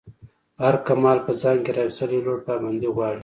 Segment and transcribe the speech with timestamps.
[0.61, 3.19] هر کمال په ځان کی راویستل یو لَړ پابندی غواړی.